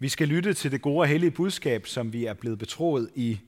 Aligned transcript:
Vi 0.00 0.08
skal 0.08 0.28
lytte 0.28 0.54
til 0.54 0.72
det 0.72 0.82
gode 0.82 1.00
og 1.00 1.06
hellige 1.06 1.30
budskab, 1.30 1.86
som 1.86 2.12
vi 2.12 2.24
er 2.24 2.34
blevet 2.34 2.58
betroet 2.58 3.10
i 3.14 3.40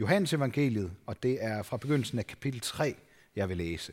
Johannes 0.00 0.32
evangeliet, 0.32 0.92
og 1.06 1.22
det 1.22 1.44
er 1.44 1.62
fra 1.62 1.76
begyndelsen 1.76 2.18
af 2.18 2.26
kapitel 2.26 2.60
3, 2.60 2.94
jeg 3.36 3.48
vil 3.48 3.56
læse. 3.56 3.92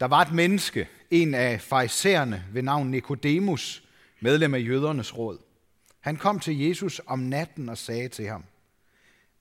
Der 0.00 0.06
var 0.06 0.20
et 0.20 0.32
menneske, 0.32 0.88
en 1.10 1.34
af 1.34 1.60
farisæerne 1.60 2.44
ved 2.52 2.62
navn 2.62 2.90
Nikodemus, 2.90 3.84
medlem 4.20 4.54
af 4.54 4.58
jødernes 4.58 5.18
råd. 5.18 5.38
Han 6.00 6.16
kom 6.16 6.40
til 6.40 6.58
Jesus 6.58 7.00
om 7.06 7.18
natten 7.18 7.68
og 7.68 7.78
sagde 7.78 8.08
til 8.08 8.26
ham, 8.26 8.44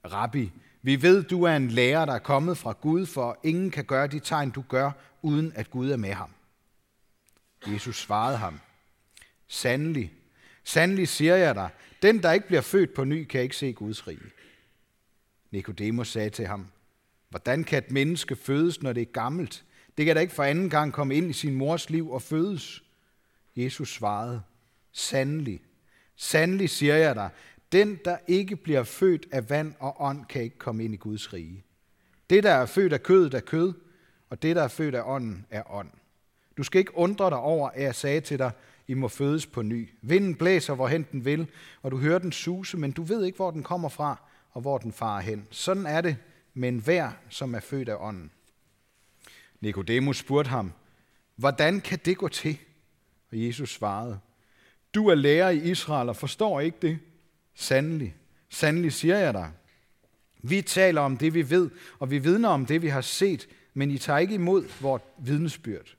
Rabbi, 0.05 0.51
vi 0.81 1.01
ved, 1.01 1.23
du 1.23 1.43
er 1.43 1.55
en 1.55 1.67
lærer, 1.67 2.05
der 2.05 2.13
er 2.13 2.19
kommet 2.19 2.57
fra 2.57 2.71
Gud, 2.71 3.05
for 3.05 3.39
ingen 3.43 3.71
kan 3.71 3.85
gøre 3.85 4.07
de 4.07 4.19
tegn, 4.19 4.49
du 4.49 4.63
gør, 4.69 4.91
uden 5.21 5.53
at 5.55 5.69
Gud 5.69 5.91
er 5.91 5.97
med 5.97 6.13
ham. 6.13 6.29
Jesus 7.67 8.01
svarede 8.01 8.37
ham, 8.37 8.59
Sandelig, 9.47 10.13
sandelig 10.63 11.07
siger 11.07 11.35
jeg 11.35 11.55
dig, 11.55 11.69
den, 12.01 12.23
der 12.23 12.31
ikke 12.31 12.47
bliver 12.47 12.61
født 12.61 12.93
på 12.93 13.03
ny, 13.03 13.23
kan 13.23 13.41
ikke 13.41 13.55
se 13.55 13.73
Guds 13.73 14.07
rige. 14.07 14.31
Nikodemus 15.51 16.11
sagde 16.11 16.29
til 16.29 16.47
ham, 16.47 16.67
Hvordan 17.29 17.63
kan 17.63 17.77
et 17.77 17.91
menneske 17.91 18.35
fødes, 18.35 18.81
når 18.81 18.93
det 18.93 19.01
er 19.01 19.11
gammelt? 19.11 19.65
Det 19.97 20.05
kan 20.05 20.15
da 20.15 20.21
ikke 20.21 20.33
for 20.33 20.43
anden 20.43 20.69
gang 20.69 20.93
komme 20.93 21.15
ind 21.15 21.29
i 21.29 21.33
sin 21.33 21.55
mors 21.55 21.89
liv 21.89 22.11
og 22.11 22.21
fødes. 22.21 22.83
Jesus 23.55 23.93
svarede, 23.93 24.41
Sandelig, 24.91 25.61
sandelig 26.15 26.69
siger 26.69 26.95
jeg 26.95 27.15
dig, 27.15 27.29
den, 27.71 27.99
der 28.05 28.17
ikke 28.27 28.55
bliver 28.55 28.83
født 28.83 29.25
af 29.31 29.49
vand 29.49 29.73
og 29.79 29.95
ånd, 30.01 30.25
kan 30.25 30.41
ikke 30.41 30.57
komme 30.57 30.83
ind 30.83 30.93
i 30.93 30.97
Guds 30.97 31.33
rige. 31.33 31.63
Det, 32.29 32.43
der 32.43 32.51
er 32.51 32.65
født 32.65 32.93
af 32.93 33.03
kødet, 33.03 33.33
er 33.33 33.39
kød, 33.39 33.73
og 34.29 34.41
det, 34.41 34.55
der 34.55 34.63
er 34.63 34.67
født 34.67 34.95
af 34.95 35.01
ånden, 35.05 35.45
er 35.49 35.71
ånd. 35.71 35.89
Du 36.57 36.63
skal 36.63 36.79
ikke 36.79 36.97
undre 36.97 37.29
dig 37.29 37.37
over, 37.37 37.69
at 37.69 37.83
jeg 37.83 37.95
sagde 37.95 38.21
til 38.21 38.39
dig, 38.39 38.51
i 38.91 38.93
må 38.93 39.07
fødes 39.07 39.47
på 39.47 39.61
ny. 39.61 39.89
Vinden 40.01 40.35
blæser, 40.35 40.75
hvorhen 40.75 41.05
den 41.11 41.25
vil, 41.25 41.47
og 41.81 41.91
du 41.91 41.97
hører 41.97 42.19
den 42.19 42.31
suse, 42.31 42.77
men 42.77 42.91
du 42.91 43.03
ved 43.03 43.25
ikke, 43.25 43.35
hvor 43.35 43.51
den 43.51 43.63
kommer 43.63 43.89
fra, 43.89 44.21
og 44.51 44.61
hvor 44.61 44.77
den 44.77 44.91
farer 44.91 45.21
hen. 45.21 45.47
Sådan 45.51 45.85
er 45.85 46.01
det 46.01 46.17
med 46.53 46.69
enhver, 46.69 47.11
som 47.29 47.55
er 47.55 47.59
født 47.59 47.89
af 47.89 47.95
ånden. 47.99 48.31
Nikodemus 49.61 50.17
spurgte 50.17 50.49
ham, 50.49 50.73
hvordan 51.35 51.81
kan 51.81 51.99
det 52.05 52.17
gå 52.17 52.27
til? 52.27 52.57
Og 53.31 53.45
Jesus 53.45 53.73
svarede, 53.73 54.19
du 54.93 55.07
er 55.07 55.15
lærer 55.15 55.49
i 55.49 55.71
Israel 55.71 56.09
og 56.09 56.15
forstår 56.15 56.59
ikke 56.59 56.77
det. 56.81 56.99
Sandelig, 57.55 58.15
sandelig 58.49 58.93
siger 58.93 59.17
jeg 59.17 59.33
dig. 59.33 59.51
Vi 60.43 60.61
taler 60.61 61.01
om 61.01 61.17
det, 61.17 61.33
vi 61.33 61.49
ved, 61.49 61.69
og 61.99 62.11
vi 62.11 62.17
vidner 62.17 62.49
om 62.49 62.65
det, 62.65 62.81
vi 62.81 62.87
har 62.87 63.01
set, 63.01 63.47
men 63.73 63.91
I 63.91 63.97
tager 63.97 64.19
ikke 64.19 64.33
imod 64.33 64.65
vort 64.81 65.01
vidnesbyrd. 65.19 65.95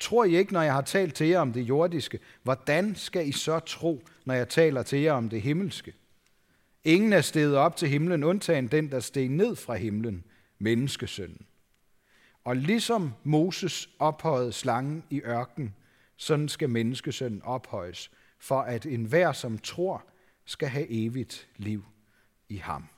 Tror 0.00 0.24
I 0.24 0.36
ikke, 0.36 0.52
når 0.52 0.62
jeg 0.62 0.74
har 0.74 0.82
talt 0.82 1.14
til 1.14 1.26
jer 1.26 1.40
om 1.40 1.52
det 1.52 1.60
jordiske, 1.60 2.18
hvordan 2.42 2.96
skal 2.96 3.28
I 3.28 3.32
så 3.32 3.58
tro, 3.60 4.02
når 4.24 4.34
jeg 4.34 4.48
taler 4.48 4.82
til 4.82 4.98
jer 4.98 5.12
om 5.12 5.28
det 5.28 5.42
himmelske? 5.42 5.94
Ingen 6.84 7.12
er 7.12 7.20
steget 7.20 7.56
op 7.56 7.76
til 7.76 7.88
himlen, 7.88 8.24
undtagen 8.24 8.68
den, 8.68 8.90
der 8.90 9.00
steg 9.00 9.28
ned 9.28 9.56
fra 9.56 9.74
himlen, 9.74 10.24
menneskesønnen. 10.58 11.46
Og 12.44 12.56
ligesom 12.56 13.12
Moses 13.24 13.90
ophøjede 13.98 14.52
slangen 14.52 15.04
i 15.10 15.20
ørken, 15.20 15.74
sådan 16.16 16.48
skal 16.48 16.70
menneskesønnen 16.70 17.42
ophøjes, 17.42 18.10
for 18.38 18.60
at 18.60 18.86
enhver, 18.86 19.32
som 19.32 19.58
tror, 19.58 20.04
skal 20.44 20.68
have 20.68 20.86
evigt 20.90 21.48
liv 21.56 21.84
i 22.48 22.56
ham. 22.56 22.88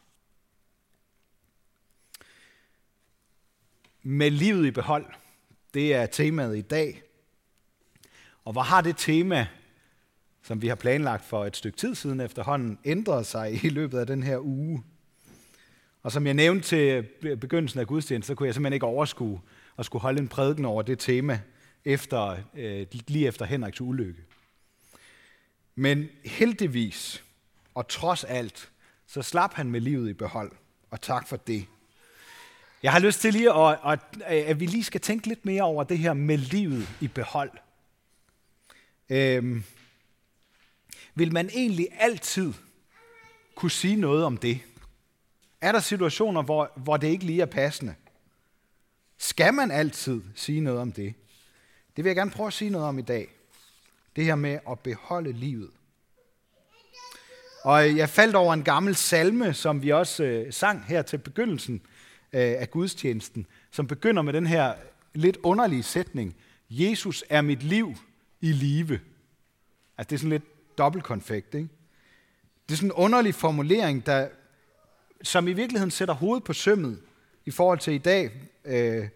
Med 4.02 4.30
livet 4.30 4.66
i 4.66 4.70
behold, 4.70 5.06
det 5.74 5.94
er 5.94 6.06
temaet 6.06 6.58
i 6.58 6.60
dag. 6.60 7.02
Og 8.44 8.52
hvor 8.52 8.62
har 8.62 8.80
det 8.80 8.96
tema, 8.96 9.46
som 10.42 10.62
vi 10.62 10.68
har 10.68 10.74
planlagt 10.74 11.24
for 11.24 11.44
et 11.44 11.56
stykke 11.56 11.78
tid 11.78 11.94
siden 11.94 12.20
efterhånden, 12.20 12.78
ændret 12.84 13.26
sig 13.26 13.64
i 13.64 13.68
løbet 13.68 13.98
af 13.98 14.06
den 14.06 14.22
her 14.22 14.38
uge? 14.38 14.82
Og 16.02 16.12
som 16.12 16.26
jeg 16.26 16.34
nævnte 16.34 16.68
til 16.68 17.02
begyndelsen 17.36 17.80
af 17.80 17.86
gudstjenesten, 17.86 18.26
så 18.26 18.34
kunne 18.34 18.46
jeg 18.46 18.54
simpelthen 18.54 18.74
ikke 18.74 18.86
overskue 18.86 19.40
at 19.78 19.84
skulle 19.84 20.02
holde 20.02 20.18
en 20.20 20.28
prædiken 20.28 20.64
over 20.64 20.82
det 20.82 20.98
tema 20.98 21.40
efter, 21.84 22.36
øh, 22.54 22.86
lige 23.08 23.26
efter 23.26 23.44
Henriks 23.44 23.80
ulykke. 23.80 24.22
Men 25.74 26.08
heldigvis, 26.24 27.24
og 27.74 27.88
trods 27.88 28.24
alt, 28.24 28.70
så 29.06 29.22
slap 29.22 29.54
han 29.54 29.70
med 29.70 29.80
livet 29.80 30.10
i 30.10 30.12
behold, 30.12 30.52
og 30.90 31.00
tak 31.00 31.28
for 31.28 31.36
det. 31.36 31.66
Jeg 32.82 32.92
har 32.92 32.98
lyst 32.98 33.20
til 33.20 33.32
lige, 33.32 33.52
at, 33.52 33.78
at, 33.84 34.22
at 34.26 34.60
vi 34.60 34.66
lige 34.66 34.84
skal 34.84 35.00
tænke 35.00 35.26
lidt 35.26 35.44
mere 35.44 35.62
over 35.62 35.84
det 35.84 35.98
her 35.98 36.12
med 36.12 36.38
livet 36.38 36.88
i 37.00 37.08
behold. 37.08 37.50
Øhm, 39.10 39.64
vil 41.14 41.32
man 41.32 41.50
egentlig 41.52 41.88
altid 41.98 42.52
kunne 43.54 43.70
sige 43.70 43.96
noget 43.96 44.24
om 44.24 44.36
det? 44.36 44.60
Er 45.60 45.72
der 45.72 45.80
situationer, 45.80 46.42
hvor, 46.42 46.72
hvor 46.76 46.96
det 46.96 47.08
ikke 47.08 47.24
lige 47.24 47.42
er 47.42 47.46
passende? 47.46 47.94
Skal 49.18 49.54
man 49.54 49.70
altid 49.70 50.20
sige 50.34 50.60
noget 50.60 50.80
om 50.80 50.92
det? 50.92 51.14
Det 51.96 52.04
vil 52.04 52.10
jeg 52.10 52.16
gerne 52.16 52.30
prøve 52.30 52.46
at 52.46 52.52
sige 52.52 52.70
noget 52.70 52.88
om 52.88 52.98
i 52.98 53.02
dag. 53.02 53.28
Det 54.16 54.24
her 54.24 54.34
med 54.34 54.58
at 54.70 54.78
beholde 54.78 55.32
livet. 55.32 55.70
Og 57.64 57.96
jeg 57.96 58.08
faldt 58.08 58.36
over 58.36 58.54
en 58.54 58.64
gammel 58.64 58.96
salme, 58.96 59.54
som 59.54 59.82
vi 59.82 59.90
også 59.90 60.24
øh, 60.24 60.52
sang 60.52 60.84
her 60.84 61.02
til 61.02 61.18
begyndelsen 61.18 61.82
Øh, 62.34 62.40
af 62.40 62.70
gudstjenesten, 62.70 63.46
som 63.70 63.86
begynder 63.86 64.22
med 64.22 64.32
den 64.32 64.46
her 64.46 64.74
lidt 65.14 65.38
underlige 65.42 65.82
sætning. 65.82 66.36
Jesus 66.70 67.24
er 67.30 67.42
mit 67.42 67.62
liv 67.62 67.94
i 68.40 68.52
live. 68.52 69.00
Altså 69.98 70.10
det 70.10 70.12
er 70.12 70.18
sådan 70.18 70.30
lidt 70.30 70.78
dobbeltkonfekt, 70.78 71.54
ikke? 71.54 71.68
Det 72.68 72.74
er 72.74 72.76
sådan 72.76 72.88
en 72.88 72.92
underlig 72.92 73.34
formulering, 73.34 74.06
der, 74.06 74.28
som 75.22 75.48
i 75.48 75.52
virkeligheden 75.52 75.90
sætter 75.90 76.14
hovedet 76.14 76.44
på 76.44 76.52
sømmet 76.52 77.00
i 77.46 77.50
forhold 77.50 77.78
til 77.78 77.92
i 77.92 77.98
dag, 77.98 78.30
øh, 78.64 79.08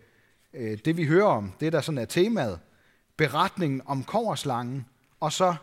øh, 0.55 0.79
det 0.85 0.97
vi 0.97 1.05
hører 1.07 1.27
om, 1.27 1.53
det 1.61 1.73
der 1.73 1.81
sådan 1.81 1.99
er 1.99 2.05
temaet, 2.05 2.59
beretningen 3.17 3.83
om 3.87 4.05
koverslangen, 4.05 4.87
og 5.21 5.33
så 5.33 5.55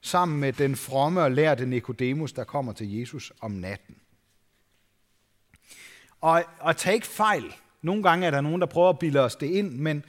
sammen 0.00 0.40
med 0.40 0.52
den 0.52 0.76
fromme 0.76 1.22
og 1.22 1.32
lærte 1.32 1.66
Nikodemus, 1.66 2.32
der 2.32 2.44
kommer 2.44 2.72
til 2.72 2.98
Jesus 2.98 3.32
om 3.40 3.50
natten. 3.50 3.96
Og, 6.24 6.44
og 6.60 6.76
tag 6.76 6.94
ikke 6.94 7.06
fejl. 7.06 7.54
Nogle 7.82 8.02
gange 8.02 8.26
er 8.26 8.30
der 8.30 8.40
nogen, 8.40 8.60
der 8.60 8.66
prøver 8.66 8.88
at 8.88 8.98
bilde 8.98 9.20
os 9.20 9.36
det 9.36 9.46
ind, 9.46 9.70
men 9.70 10.04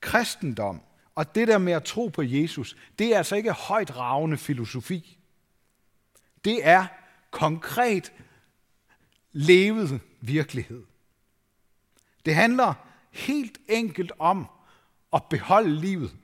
kristendom 0.00 0.82
og 1.14 1.34
det 1.34 1.48
der 1.48 1.58
med 1.58 1.72
at 1.72 1.84
tro 1.84 2.08
på 2.08 2.22
Jesus, 2.22 2.76
det 2.98 3.14
er 3.14 3.18
altså 3.18 3.36
ikke 3.36 3.52
højt 3.52 3.96
ravende 3.96 4.36
filosofi. 4.36 5.18
Det 6.44 6.66
er 6.66 6.86
konkret 7.30 8.12
levet 9.32 10.00
virkelighed. 10.20 10.84
Det 12.24 12.34
handler 12.34 12.74
helt 13.10 13.58
enkelt 13.68 14.12
om 14.18 14.46
at 15.12 15.22
beholde 15.30 15.74
livet 15.76 16.14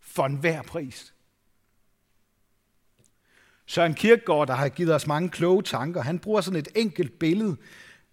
for 0.00 0.26
enhver 0.26 0.62
pris. 0.62 1.14
Søren 3.66 3.94
Kierkegaard, 3.94 4.46
der 4.46 4.54
har 4.54 4.68
givet 4.68 4.94
os 4.94 5.06
mange 5.06 5.28
kloge 5.28 5.62
tanker, 5.62 6.02
han 6.02 6.18
bruger 6.18 6.40
sådan 6.40 6.60
et 6.60 6.68
enkelt 6.74 7.18
billede, 7.18 7.56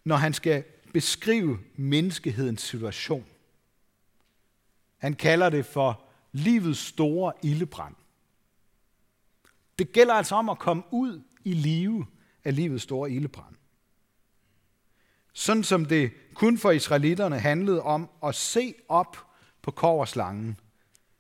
når 0.05 0.16
han 0.16 0.33
skal 0.33 0.63
beskrive 0.93 1.59
menneskehedens 1.75 2.61
situation. 2.61 3.25
Han 4.97 5.13
kalder 5.13 5.49
det 5.49 5.66
for 5.66 6.03
livets 6.31 6.79
store 6.79 7.33
ildebrand. 7.43 7.95
Det 9.79 9.91
gælder 9.91 10.13
altså 10.13 10.35
om 10.35 10.49
at 10.49 10.59
komme 10.59 10.83
ud 10.91 11.21
i 11.43 11.53
live 11.53 12.05
af 12.43 12.55
livets 12.55 12.83
store 12.83 13.11
ildebrand. 13.11 13.55
Sådan 15.33 15.63
som 15.63 15.85
det 15.85 16.11
kun 16.33 16.57
for 16.57 16.72
israelitterne 16.72 17.39
handlede 17.39 17.81
om 17.81 18.09
at 18.23 18.35
se 18.35 18.73
op 18.87 19.17
på 19.61 19.72
koverslangen, 19.72 20.59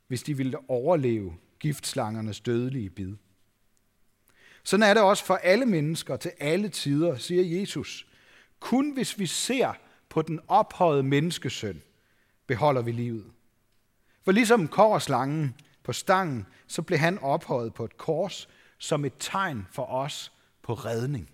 hvis 0.07 0.23
de 0.23 0.37
ville 0.37 0.69
overleve 0.69 1.33
giftslangernes 1.59 2.39
dødelige 2.39 2.89
bid. 2.89 3.15
Sådan 4.63 4.83
er 4.83 4.93
det 4.93 5.03
også 5.03 5.25
for 5.25 5.35
alle 5.35 5.65
mennesker 5.65 6.17
til 6.17 6.31
alle 6.39 6.69
tider, 6.69 7.17
siger 7.17 7.59
Jesus. 7.59 8.07
Kun 8.65 8.91
hvis 8.91 9.19
vi 9.19 9.25
ser 9.25 9.73
på 10.09 10.21
den 10.21 10.39
ophøjede 10.47 11.03
menneskesøn, 11.03 11.81
beholder 12.47 12.81
vi 12.81 12.91
livet. 12.91 13.25
For 14.23 14.31
ligesom 14.31 14.67
korslangen 14.67 15.55
på 15.83 15.93
stangen, 15.93 16.45
så 16.67 16.81
blev 16.81 16.99
han 16.99 17.19
ophøjet 17.19 17.73
på 17.73 17.85
et 17.85 17.97
kors 17.97 18.49
som 18.77 19.05
et 19.05 19.13
tegn 19.19 19.67
for 19.71 19.85
os 19.85 20.31
på 20.61 20.73
redning. 20.73 21.29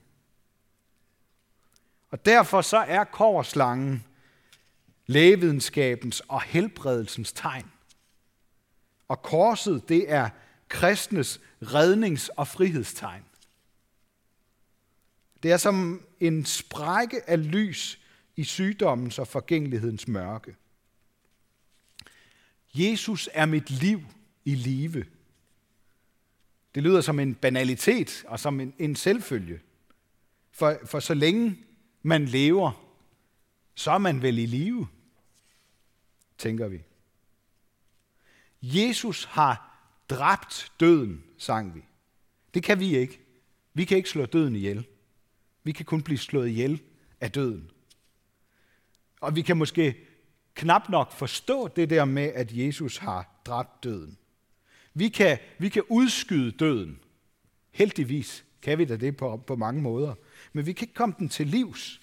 Og 2.10 2.25
derfor 2.25 2.62
så 2.62 2.78
er 2.78 3.04
korslangen 3.04 4.06
lægevidenskabens 5.06 6.19
og 6.19 6.42
helbredelsens 6.42 7.33
tegn. 7.33 7.72
Og 9.07 9.22
korset, 9.22 9.89
det 9.89 10.12
er 10.12 10.30
kristnes 10.69 11.42
rednings- 11.63 12.30
og 12.38 12.48
frihedstegn. 12.48 13.25
Det 15.44 15.51
er 15.51 15.57
som 15.57 16.06
en 16.21 16.45
sprække 16.45 17.29
af 17.29 17.51
lys 17.51 18.00
i 18.35 18.44
sygdommens 18.44 19.19
og 19.19 19.27
forgængelighedens 19.27 20.07
mørke. 20.07 20.56
Jesus 22.73 23.29
er 23.33 23.45
mit 23.45 23.69
liv 23.69 24.01
i 24.45 24.56
live. 24.56 25.06
Det 26.75 26.83
lyder 26.83 27.01
som 27.01 27.19
en 27.19 27.35
banalitet 27.35 28.23
og 28.27 28.39
som 28.39 28.59
en, 28.59 28.73
en 28.79 28.95
selvfølge. 28.95 29.59
For, 30.51 30.79
for 30.85 31.00
så 31.00 31.13
længe 31.13 31.57
man 32.01 32.25
lever, 32.25 32.88
så 33.75 33.91
er 33.91 33.97
man 33.97 34.21
vel 34.21 34.38
i 34.38 34.45
live, 34.45 34.88
tænker 36.38 36.68
vi. 36.68 36.83
Jesus 38.62 39.23
har 39.23 39.79
dræbt 40.09 40.71
døden, 40.79 41.23
sang 41.38 41.75
vi. 41.75 41.81
Det 42.53 42.63
kan 42.63 42.79
vi 42.79 42.97
ikke. 42.97 43.19
Vi 43.73 43.85
kan 43.85 43.97
ikke 43.97 44.09
slå 44.09 44.25
døden 44.25 44.56
ihjel. 44.56 44.88
Vi 45.63 45.72
kan 45.72 45.86
kun 45.86 46.02
blive 46.02 46.18
slået 46.18 46.50
ihjel 46.50 46.81
af 47.22 47.31
døden. 47.31 47.72
Og 49.22 49.36
vi 49.36 49.42
kan 49.42 49.58
måske 49.58 49.98
knap 50.56 50.90
nok 50.90 51.12
forstå 51.12 51.68
det 51.68 51.90
der 51.90 52.06
med, 52.06 52.24
at 52.24 52.52
Jesus 52.52 52.98
har 52.98 53.42
dræbt 53.46 53.84
døden. 53.84 54.18
Vi 54.94 55.10
kan, 55.10 55.38
vi 55.60 55.69
kan 55.69 55.84
udskyde 55.90 56.52
døden. 56.52 57.00
Heldigvis 57.72 58.46
kan 58.62 58.78
vi 58.78 58.86
da 58.86 58.96
det 58.96 59.18
på, 59.18 59.38
på 59.38 59.56
mange 59.56 59.81
måder. 59.81 60.16
Men 60.54 60.66
vi 60.66 60.74
kan 60.74 60.84
ikke 60.84 60.94
komme 60.94 61.16
den 61.19 61.30
til 61.30 61.48
livs. 61.48 62.02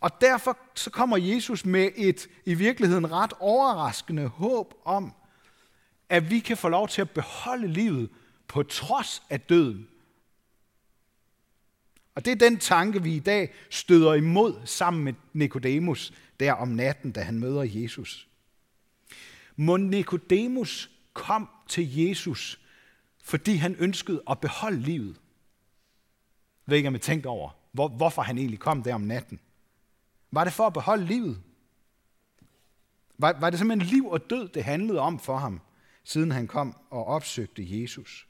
Og 0.00 0.20
derfor 0.20 0.58
så 0.74 0.90
kommer 0.90 1.16
Jesus 1.16 1.64
med 1.64 1.90
et 1.96 2.28
i 2.44 2.54
virkeligheden 2.54 3.12
ret 3.12 3.32
overraskende 3.40 4.26
håb 4.26 4.74
om, 4.84 5.12
at 6.08 6.30
vi 6.30 6.38
kan 6.38 6.56
få 6.56 6.68
lov 6.68 6.88
til 6.88 7.00
at 7.00 7.10
beholde 7.10 7.68
livet 7.68 8.10
på 8.48 8.62
trods 8.62 9.22
af 9.30 9.40
døden. 9.40 9.88
Og 12.20 12.24
det 12.24 12.32
er 12.32 12.48
den 12.48 12.58
tanke, 12.58 13.02
vi 13.02 13.16
i 13.16 13.18
dag 13.18 13.52
støder 13.70 14.14
imod 14.14 14.54
sammen 14.64 15.04
med 15.04 15.12
Nikodemus 15.32 16.12
der 16.40 16.52
om 16.52 16.68
natten, 16.68 17.12
da 17.12 17.22
han 17.22 17.38
møder 17.38 17.62
Jesus. 17.62 18.28
Må 19.56 19.76
Nikodemus 19.76 20.90
kom 21.12 21.48
til 21.68 21.96
Jesus, 21.96 22.60
fordi 23.22 23.54
han 23.54 23.76
ønskede 23.78 24.22
at 24.30 24.40
beholde 24.40 24.80
livet. 24.80 25.16
Jeg 26.66 26.72
ved 26.72 26.76
ikke, 26.76 26.88
om 26.88 26.94
jeg 26.94 27.00
tænkte 27.00 27.26
over, 27.26 27.50
hvor, 27.72 27.88
hvorfor 27.88 28.22
han 28.22 28.38
egentlig 28.38 28.60
kom 28.60 28.82
der 28.82 28.94
om 28.94 29.00
natten. 29.00 29.40
Var 30.30 30.44
det 30.44 30.52
for 30.52 30.66
at 30.66 30.72
beholde 30.72 31.06
livet? 31.06 31.42
Var, 33.18 33.36
var 33.40 33.50
det 33.50 33.58
simpelthen 33.58 33.90
liv 33.90 34.06
og 34.06 34.30
død, 34.30 34.48
det 34.48 34.64
handlede 34.64 35.00
om 35.00 35.18
for 35.18 35.36
ham, 35.36 35.60
siden 36.04 36.30
han 36.30 36.46
kom 36.46 36.76
og 36.90 37.04
opsøgte 37.04 37.80
Jesus? 37.80 38.29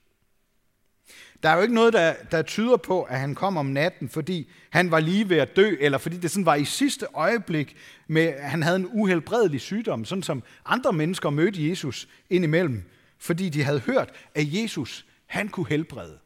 Der 1.42 1.48
er 1.48 1.56
jo 1.56 1.62
ikke 1.62 1.74
noget, 1.74 1.92
der, 1.92 2.14
der 2.30 2.42
tyder 2.42 2.76
på, 2.76 3.02
at 3.02 3.20
han 3.20 3.34
kom 3.34 3.56
om 3.56 3.66
natten, 3.66 4.08
fordi 4.08 4.50
han 4.70 4.90
var 4.90 5.00
lige 5.00 5.28
ved 5.28 5.36
at 5.36 5.56
dø, 5.56 5.76
eller 5.80 5.98
fordi 5.98 6.16
det 6.16 6.30
sådan 6.30 6.46
var 6.46 6.54
i 6.54 6.64
sidste 6.64 7.06
øjeblik, 7.14 7.76
med, 8.06 8.22
at 8.22 8.50
han 8.50 8.62
havde 8.62 8.76
en 8.76 8.88
uhelbredelig 8.92 9.60
sygdom, 9.60 10.04
sådan 10.04 10.22
som 10.22 10.42
andre 10.64 10.92
mennesker 10.92 11.30
mødte 11.30 11.68
Jesus 11.68 12.08
indimellem, 12.30 12.90
fordi 13.18 13.48
de 13.48 13.62
havde 13.62 13.80
hørt, 13.80 14.10
at 14.34 14.54
Jesus, 14.54 15.06
han 15.26 15.48
kunne 15.48 15.68
helbrede. 15.68 16.18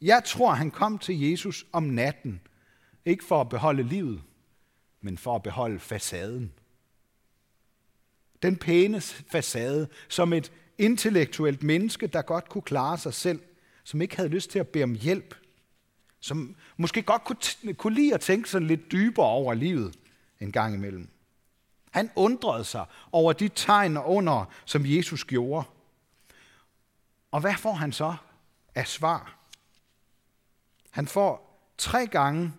Jeg 0.00 0.22
tror, 0.24 0.52
han 0.52 0.70
kom 0.70 0.98
til 0.98 1.20
Jesus 1.20 1.66
om 1.72 1.82
natten, 1.82 2.40
ikke 3.04 3.24
for 3.24 3.40
at 3.40 3.48
beholde 3.48 3.82
livet, 3.82 4.22
men 5.00 5.18
for 5.18 5.34
at 5.34 5.42
beholde 5.42 5.78
facaden. 5.78 6.52
Den 8.42 8.56
pæne 8.56 9.00
facade, 9.00 9.88
som 10.08 10.32
et 10.32 10.52
intellektuelt 10.78 11.62
menneske, 11.62 12.06
der 12.06 12.22
godt 12.22 12.48
kunne 12.48 12.62
klare 12.62 12.98
sig 12.98 13.14
selv, 13.14 13.40
som 13.84 14.02
ikke 14.02 14.16
havde 14.16 14.28
lyst 14.28 14.50
til 14.50 14.58
at 14.58 14.68
bede 14.68 14.84
om 14.84 14.94
hjælp, 14.94 15.34
som 16.20 16.56
måske 16.76 17.02
godt 17.02 17.24
kunne, 17.24 17.74
kunne 17.74 17.94
lide 17.94 18.14
at 18.14 18.20
tænke 18.20 18.50
sådan 18.50 18.68
lidt 18.68 18.92
dybere 18.92 19.26
over 19.26 19.54
livet 19.54 19.98
en 20.40 20.52
gang 20.52 20.74
imellem. 20.74 21.08
Han 21.90 22.10
undrede 22.16 22.64
sig 22.64 22.84
over 23.12 23.32
de 23.32 23.48
tegn 23.48 23.96
og 23.96 24.10
under, 24.10 24.44
som 24.64 24.82
Jesus 24.86 25.24
gjorde. 25.24 25.66
Og 27.30 27.40
hvad 27.40 27.54
får 27.54 27.72
han 27.72 27.92
så 27.92 28.14
af 28.74 28.86
svar? 28.86 29.38
Han 30.90 31.06
får 31.06 31.52
tre 31.78 32.06
gange 32.06 32.52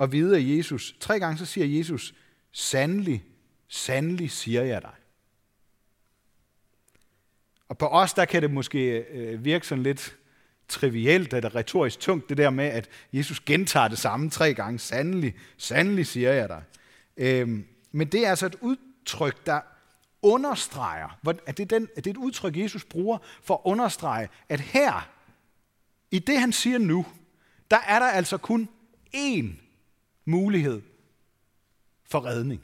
at 0.00 0.12
vide 0.12 0.36
af 0.36 0.56
Jesus. 0.56 0.96
Tre 1.00 1.20
gange 1.20 1.38
så 1.38 1.46
siger 1.46 1.78
Jesus, 1.78 2.14
sandelig, 2.52 3.24
sandelig 3.68 4.30
siger 4.30 4.62
jeg 4.62 4.82
dig. 4.82 4.94
Og 7.70 7.78
på 7.78 7.86
os, 7.86 8.14
der 8.14 8.24
kan 8.24 8.42
det 8.42 8.50
måske 8.50 8.98
øh, 8.98 9.44
virke 9.44 9.66
sådan 9.66 9.82
lidt 9.82 10.16
trivielt 10.68 11.34
eller 11.34 11.54
retorisk 11.54 12.00
tungt, 12.00 12.28
det 12.28 12.36
der 12.36 12.50
med, 12.50 12.64
at 12.64 12.88
Jesus 13.12 13.40
gentager 13.40 13.88
det 13.88 13.98
samme 13.98 14.30
tre 14.30 14.54
gange. 14.54 14.78
Sandelig, 14.78 15.34
sandelig 15.56 16.06
siger 16.06 16.32
jeg 16.32 16.48
dig. 16.48 16.62
Øhm, 17.16 17.66
men 17.92 18.08
det 18.08 18.26
er 18.26 18.30
altså 18.30 18.46
et 18.46 18.56
udtryk, 18.60 19.46
der 19.46 19.60
understreger, 20.22 21.18
at 21.46 21.56
det, 21.56 21.72
er 21.72 21.78
den, 21.78 21.88
at 21.96 22.04
det 22.04 22.10
er 22.10 22.14
et 22.14 22.24
udtryk, 22.24 22.56
Jesus 22.56 22.84
bruger 22.84 23.18
for 23.42 23.54
at 23.54 23.60
understrege, 23.64 24.28
at 24.48 24.60
her, 24.60 25.08
i 26.10 26.18
det 26.18 26.40
han 26.40 26.52
siger 26.52 26.78
nu, 26.78 27.06
der 27.70 27.78
er 27.86 27.98
der 27.98 28.06
altså 28.06 28.36
kun 28.36 28.68
én 29.16 29.46
mulighed 30.24 30.82
for 32.04 32.24
redning. 32.24 32.62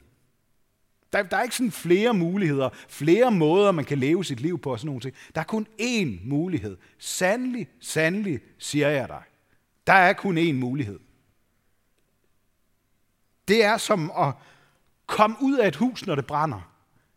Der, 1.13 1.23
der 1.23 1.37
er 1.37 1.43
ikke 1.43 1.55
sådan 1.55 1.71
flere 1.71 2.13
muligheder, 2.13 2.69
flere 2.89 3.31
måder, 3.31 3.71
man 3.71 3.85
kan 3.85 3.97
leve 3.97 4.25
sit 4.25 4.39
liv 4.39 4.59
på 4.59 4.71
og 4.71 4.79
sådan 4.79 4.87
nogle 4.87 5.01
ting. 5.01 5.15
Der 5.35 5.41
er 5.41 5.45
kun 5.45 5.67
én 5.81 6.27
mulighed. 6.27 6.77
Sandelig, 6.99 7.67
sandelig, 7.79 8.39
siger 8.57 8.89
jeg 8.89 9.07
dig. 9.07 9.23
Der 9.87 9.93
er 9.93 10.13
kun 10.13 10.37
én 10.37 10.53
mulighed. 10.53 10.99
Det 13.47 13.63
er 13.63 13.77
som 13.77 14.11
at 14.17 14.33
komme 15.05 15.37
ud 15.41 15.57
af 15.57 15.67
et 15.67 15.75
hus, 15.75 16.05
når 16.05 16.15
det 16.15 16.25
brænder. 16.25 16.73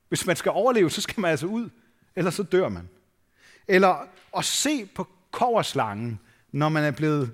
Hvis 0.09 0.27
man 0.27 0.37
skal 0.37 0.53
overleve, 0.53 0.91
så 0.91 1.01
skal 1.01 1.21
man 1.21 1.31
altså 1.31 1.47
ud, 1.47 1.71
ellers 2.17 2.35
så 2.35 2.43
dør 2.43 2.69
man. 2.69 2.89
Eller 3.69 4.07
at 4.37 4.45
se 4.45 4.87
på 4.87 5.09
koverslangen, 5.31 6.21
når 6.53 6.69
man 6.69 6.85
er 6.85 6.91
blevet 6.91 7.33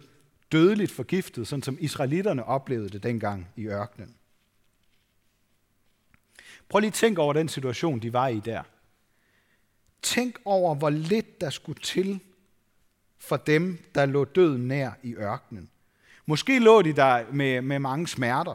dødeligt 0.53 0.93
forgiftet, 0.93 1.49
sådan 1.49 1.63
som 1.63 1.77
israelitterne 1.81 2.45
oplevede 2.45 2.89
det 2.89 3.03
dengang 3.03 3.49
i 3.57 3.67
ørkenen. 3.67 4.15
Prøv 6.69 6.81
lige 6.81 6.89
at 6.89 6.95
tænke 6.95 7.21
over 7.21 7.33
den 7.33 7.49
situation, 7.49 7.99
de 7.99 8.13
var 8.13 8.29
i 8.29 8.41
der. 8.41 8.63
Tænk 10.03 10.39
over, 10.45 10.75
hvor 10.75 10.91
lidt 10.91 11.41
der 11.41 11.51
skulle 11.51 11.81
til 11.81 12.21
for 13.19 13.37
dem, 13.37 13.91
der 13.95 14.07
lå 14.07 14.25
døden 14.25 14.69
nær 14.69 14.91
i 15.03 15.15
ørkenen. 15.15 15.71
Måske 16.27 16.59
lå 16.59 16.83
de 16.83 16.93
der 16.93 17.33
med, 17.33 17.61
med 17.61 17.79
mange 17.79 18.09
smerter. 18.09 18.55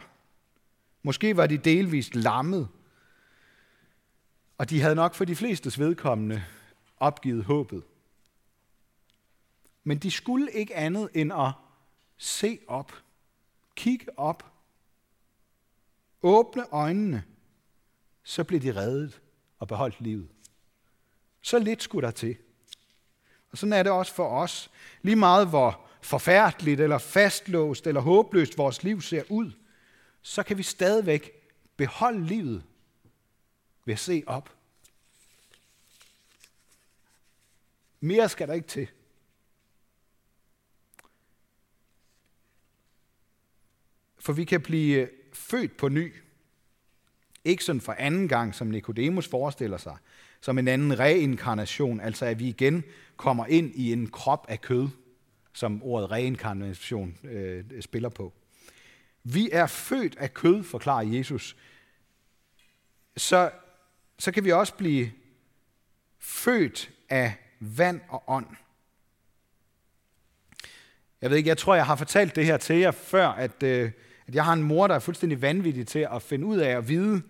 Måske 1.03 1.37
var 1.37 1.47
de 1.47 1.57
delvist 1.57 2.15
lammet. 2.15 2.67
Og 4.57 4.69
de 4.69 4.81
havde 4.81 4.95
nok 4.95 5.15
for 5.15 5.25
de 5.25 5.35
flestes 5.35 5.79
vedkommende 5.79 6.43
opgivet 6.97 7.43
håbet. 7.43 7.83
Men 9.83 9.97
de 9.97 10.11
skulle 10.11 10.51
ikke 10.51 10.75
andet 10.75 11.09
end 11.13 11.33
at 11.33 11.51
se 12.17 12.59
op. 12.67 12.93
Kigge 13.75 14.19
op. 14.19 14.51
Åbne 16.21 16.65
øjnene 16.71 17.23
så 18.23 18.43
blev 18.43 18.61
de 18.61 18.75
reddet 18.75 19.21
og 19.59 19.67
beholdt 19.67 20.01
livet. 20.01 20.29
Så 21.41 21.59
lidt 21.59 21.83
skulle 21.83 22.05
der 22.05 22.11
til. 22.11 22.37
Og 23.51 23.57
sådan 23.57 23.73
er 23.73 23.83
det 23.83 23.91
også 23.91 24.13
for 24.13 24.27
os. 24.27 24.71
Lige 25.01 25.15
meget 25.15 25.47
hvor 25.47 25.89
forfærdeligt 26.01 26.81
eller 26.81 26.97
fastlåst 26.97 27.87
eller 27.87 28.01
håbløst 28.01 28.57
vores 28.57 28.83
liv 28.83 29.01
ser 29.01 29.23
ud, 29.29 29.51
så 30.21 30.43
kan 30.43 30.57
vi 30.57 30.63
stadigvæk 30.63 31.31
beholde 31.77 32.25
livet 32.25 32.63
ved 33.85 33.93
at 33.93 33.99
se 33.99 34.23
op. 34.27 34.55
Mere 37.99 38.29
skal 38.29 38.47
der 38.47 38.53
ikke 38.53 38.67
til. 38.67 38.87
For 44.19 44.33
vi 44.33 44.45
kan 44.45 44.61
blive 44.61 45.09
født 45.33 45.77
på 45.77 45.89
ny 45.89 46.15
ikke 47.45 47.63
sådan 47.63 47.81
for 47.81 47.95
anden 47.97 48.27
gang, 48.27 48.55
som 48.55 48.67
Nikodemus 48.67 49.27
forestiller 49.27 49.77
sig, 49.77 49.97
som 50.41 50.57
en 50.57 50.67
anden 50.67 50.99
reinkarnation, 50.99 51.99
altså 51.99 52.25
at 52.25 52.39
vi 52.39 52.47
igen 52.47 52.83
kommer 53.17 53.45
ind 53.45 53.71
i 53.75 53.93
en 53.93 54.09
krop 54.09 54.45
af 54.49 54.61
kød, 54.61 54.87
som 55.53 55.83
ordet 55.83 56.11
reinkarnation 56.11 57.17
øh, 57.23 57.63
spiller 57.81 58.09
på. 58.09 58.33
Vi 59.23 59.49
er 59.51 59.67
født 59.67 60.17
af 60.17 60.33
kød, 60.33 60.63
forklarer 60.63 61.01
Jesus. 61.01 61.55
Så, 63.17 63.51
så 64.19 64.31
kan 64.31 64.43
vi 64.43 64.51
også 64.51 64.73
blive 64.73 65.11
født 66.19 66.91
af 67.09 67.33
vand 67.59 68.01
og 68.09 68.23
ånd. 68.27 68.47
Jeg 71.21 71.29
ved 71.29 71.37
ikke, 71.37 71.47
jeg 71.47 71.57
tror, 71.57 71.75
jeg 71.75 71.85
har 71.85 71.95
fortalt 71.95 72.35
det 72.35 72.45
her 72.45 72.57
til 72.57 72.75
jer 72.75 72.91
før, 72.91 73.27
at, 73.27 73.63
øh, 73.63 73.91
at 74.31 74.35
jeg 74.35 74.45
har 74.45 74.53
en 74.53 74.63
mor, 74.63 74.87
der 74.87 74.95
er 74.95 74.99
fuldstændig 74.99 75.41
vanvittig 75.41 75.87
til 75.87 76.07
at 76.13 76.21
finde 76.21 76.45
ud 76.45 76.57
af 76.57 76.69
at 76.77 76.89
vide 76.89 77.21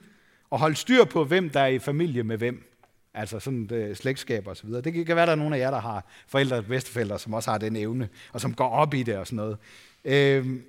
og 0.49 0.59
holde 0.59 0.75
styr 0.75 1.03
på, 1.03 1.23
hvem 1.23 1.49
der 1.49 1.59
er 1.59 1.67
i 1.67 1.79
familie 1.79 2.23
med 2.23 2.37
hvem. 2.37 2.67
Altså 3.13 3.39
sådan 3.39 3.69
øh, 3.73 3.95
slægtskab 3.95 4.47
og 4.47 4.57
så 4.57 4.67
videre. 4.67 4.81
Det 4.81 5.05
kan 5.05 5.15
være, 5.15 5.25
der 5.25 5.31
er 5.31 5.35
nogle 5.35 5.55
af 5.55 5.59
jer, 5.59 5.71
der 5.71 5.79
har 5.79 6.05
forældre 6.27 6.57
og 6.57 6.65
bedsteforældre, 6.65 7.19
som 7.19 7.33
også 7.33 7.51
har 7.51 7.57
den 7.57 7.75
evne, 7.75 8.09
og 8.33 8.41
som 8.41 8.53
går 8.53 8.69
op 8.69 8.93
i 8.93 9.03
det 9.03 9.17
og 9.17 9.27
sådan 9.27 9.35
noget. 9.35 9.57
Øhm, 10.05 10.63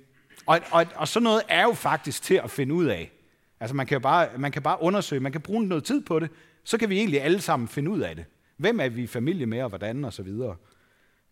og, 0.45 0.59
og, 0.71 0.85
og 0.95 1.07
sådan 1.07 1.23
noget 1.23 1.41
er 1.47 1.63
jo 1.63 1.73
faktisk 1.73 2.23
til 2.23 2.41
at 2.43 2.51
finde 2.51 2.73
ud 2.73 2.85
af. 2.85 3.11
Altså 3.59 3.75
man 3.75 3.85
kan, 3.85 4.01
bare, 4.01 4.27
man 4.37 4.51
kan 4.51 4.61
bare 4.61 4.77
undersøge, 4.81 5.19
man 5.19 5.31
kan 5.31 5.41
bruge 5.41 5.67
noget 5.67 5.83
tid 5.83 6.01
på 6.01 6.19
det, 6.19 6.29
så 6.63 6.77
kan 6.77 6.89
vi 6.89 6.97
egentlig 6.97 7.21
alle 7.21 7.41
sammen 7.41 7.67
finde 7.67 7.91
ud 7.91 7.99
af 7.99 8.15
det. 8.15 8.25
Hvem 8.57 8.79
er 8.79 8.89
vi 8.89 9.03
i 9.03 9.07
familie 9.07 9.45
med, 9.45 9.61
og 9.61 9.69
hvordan, 9.69 10.05
og 10.05 10.13
så 10.13 10.23
videre. 10.23 10.55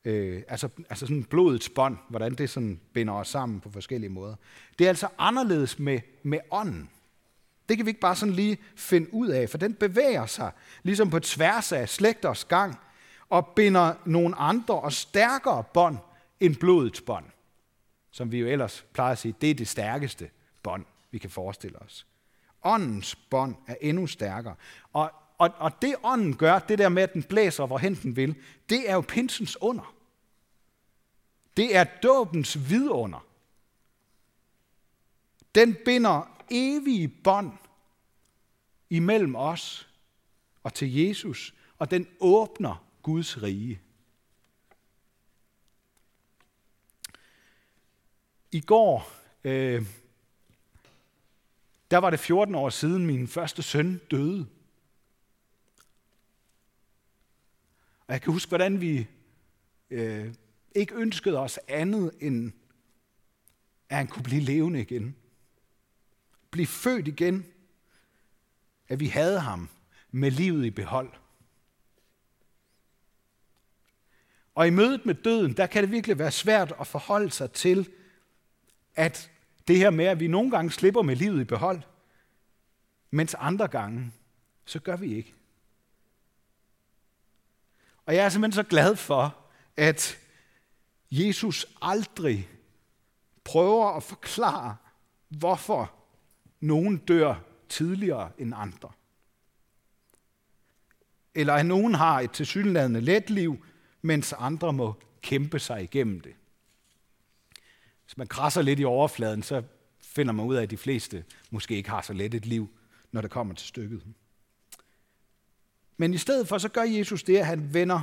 Øh, 0.05 0.43
altså, 0.47 0.69
altså 0.89 1.05
sådan 1.05 1.23
blodets 1.23 1.69
bånd, 1.69 1.97
hvordan 2.09 2.33
det 2.33 2.49
sådan 2.49 2.79
binder 2.93 3.13
os 3.13 3.27
sammen 3.27 3.59
på 3.59 3.69
forskellige 3.69 4.09
måder. 4.09 4.35
Det 4.79 4.85
er 4.85 4.89
altså 4.89 5.07
anderledes 5.17 5.79
med, 5.79 5.99
med 6.23 6.39
ånden. 6.51 6.89
Det 7.69 7.77
kan 7.77 7.85
vi 7.85 7.89
ikke 7.89 8.01
bare 8.01 8.15
sådan 8.15 8.33
lige 8.33 8.57
finde 8.75 9.13
ud 9.13 9.27
af, 9.27 9.49
for 9.49 9.57
den 9.57 9.73
bevæger 9.73 10.25
sig 10.25 10.51
ligesom 10.83 11.09
på 11.09 11.19
tværs 11.19 11.71
af 11.71 11.89
slægters 11.89 12.45
gang 12.45 12.79
og 13.29 13.47
binder 13.47 13.93
nogle 14.05 14.35
andre 14.35 14.79
og 14.79 14.93
stærkere 14.93 15.63
bånd 15.73 15.97
end 16.39 16.55
blodets 16.55 17.01
bånd. 17.01 17.25
Som 18.11 18.31
vi 18.31 18.39
jo 18.39 18.47
ellers 18.47 18.85
plejer 18.93 19.11
at 19.11 19.17
sige, 19.17 19.35
det 19.41 19.49
er 19.49 19.53
det 19.53 19.67
stærkeste 19.67 20.29
bånd, 20.63 20.85
vi 21.11 21.17
kan 21.17 21.29
forestille 21.29 21.81
os. 21.81 22.07
Åndens 22.63 23.15
bånd 23.15 23.55
er 23.67 23.75
endnu 23.81 24.07
stærkere. 24.07 24.55
Og, 24.93 25.11
og, 25.41 25.51
og 25.57 25.81
det 25.81 25.95
ånden 26.03 26.37
gør, 26.37 26.59
det 26.59 26.79
der 26.79 26.89
med, 26.89 27.03
at 27.03 27.13
den 27.13 27.23
blæser, 27.23 27.65
hvorhen 27.65 27.95
den 27.95 28.15
vil, 28.15 28.35
det 28.69 28.89
er 28.89 28.93
jo 28.93 29.01
pinsens 29.01 29.61
under. 29.61 29.95
Det 31.57 31.75
er 31.75 31.83
dåbens 31.83 32.69
vidunder. 32.69 33.25
Den 35.55 35.77
binder 35.85 36.37
evige 36.51 37.07
bånd 37.07 37.51
imellem 38.89 39.35
os 39.35 39.89
og 40.63 40.73
til 40.73 40.93
Jesus, 40.93 41.53
og 41.77 41.91
den 41.91 42.07
åbner 42.19 42.85
Guds 43.01 43.43
rige. 43.43 43.81
I 48.51 48.59
går, 48.59 49.11
øh, 49.43 49.85
der 51.91 51.97
var 51.97 52.09
det 52.09 52.19
14 52.19 52.55
år 52.55 52.69
siden 52.69 53.05
min 53.05 53.27
første 53.27 53.63
søn 53.63 54.01
døde. 54.11 54.47
Og 58.11 58.13
jeg 58.13 58.21
kan 58.21 58.33
huske, 58.33 58.49
hvordan 58.49 58.81
vi 58.81 59.07
øh, 59.89 60.33
ikke 60.75 60.95
ønskede 60.95 61.39
os 61.39 61.59
andet 61.67 62.11
end, 62.19 62.51
at 63.89 63.97
han 63.97 64.07
kunne 64.07 64.23
blive 64.23 64.41
levende 64.41 64.81
igen. 64.81 65.15
Blive 66.49 66.67
født 66.67 67.07
igen. 67.07 67.45
At 68.87 68.99
vi 68.99 69.07
havde 69.07 69.39
ham 69.39 69.69
med 70.11 70.31
livet 70.31 70.65
i 70.65 70.69
behold. 70.69 71.11
Og 74.55 74.67
i 74.67 74.69
mødet 74.69 75.05
med 75.05 75.15
døden, 75.15 75.57
der 75.57 75.67
kan 75.67 75.83
det 75.83 75.91
virkelig 75.91 76.19
være 76.19 76.31
svært 76.31 76.73
at 76.79 76.87
forholde 76.87 77.31
sig 77.31 77.51
til, 77.51 77.89
at 78.95 79.31
det 79.67 79.77
her 79.77 79.89
med, 79.89 80.05
at 80.05 80.19
vi 80.19 80.27
nogle 80.27 80.51
gange 80.51 80.71
slipper 80.71 81.01
med 81.01 81.15
livet 81.15 81.41
i 81.41 81.45
behold, 81.45 81.81
mens 83.11 83.33
andre 83.33 83.67
gange, 83.67 84.11
så 84.65 84.79
gør 84.79 84.95
vi 84.95 85.15
ikke. 85.15 85.33
Og 88.11 88.15
jeg 88.15 88.25
er 88.25 88.29
simpelthen 88.29 88.63
så 88.63 88.69
glad 88.69 88.95
for, 88.95 89.37
at 89.77 90.17
Jesus 91.11 91.65
aldrig 91.81 92.49
prøver 93.43 93.87
at 93.87 94.03
forklare, 94.03 94.75
hvorfor 95.29 95.93
nogen 96.59 96.97
dør 96.97 97.35
tidligere 97.69 98.31
end 98.37 98.53
andre. 98.55 98.91
Eller 101.35 101.53
at 101.53 101.65
nogen 101.65 101.93
har 101.93 102.19
et 102.19 102.31
tilsyneladende 102.31 103.01
let 103.01 103.29
liv, 103.29 103.65
mens 104.01 104.33
andre 104.33 104.73
må 104.73 104.95
kæmpe 105.21 105.59
sig 105.59 105.83
igennem 105.83 106.19
det. 106.19 106.33
Hvis 108.05 108.17
man 108.17 108.27
krasser 108.27 108.61
lidt 108.61 108.79
i 108.79 108.85
overfladen, 108.85 109.43
så 109.43 109.63
finder 110.01 110.33
man 110.33 110.45
ud 110.45 110.55
af, 110.55 110.63
at 110.63 110.71
de 110.71 110.77
fleste 110.77 111.25
måske 111.49 111.75
ikke 111.75 111.89
har 111.89 112.01
så 112.01 112.13
let 112.13 112.33
et 112.33 112.45
liv, 112.45 112.69
når 113.11 113.21
det 113.21 113.31
kommer 113.31 113.53
til 113.53 113.67
stykket. 113.67 114.03
Men 116.01 116.13
i 116.13 116.17
stedet 116.17 116.47
for, 116.47 116.57
så 116.57 116.69
gør 116.69 116.83
Jesus 116.83 117.23
det, 117.23 117.37
at 117.37 117.45
han 117.45 117.73
vender, 117.73 118.01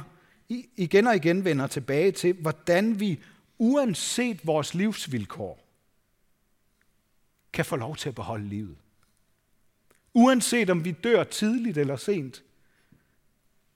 igen 0.76 1.06
og 1.06 1.16
igen 1.16 1.44
vender 1.44 1.66
tilbage 1.66 2.12
til, 2.12 2.32
hvordan 2.32 3.00
vi, 3.00 3.20
uanset 3.58 4.46
vores 4.46 4.74
livsvilkår, 4.74 5.64
kan 7.52 7.64
få 7.64 7.76
lov 7.76 7.96
til 7.96 8.08
at 8.08 8.14
beholde 8.14 8.48
livet. 8.48 8.76
Uanset 10.14 10.70
om 10.70 10.84
vi 10.84 10.92
dør 10.92 11.24
tidligt 11.24 11.78
eller 11.78 11.96
sent, 11.96 12.42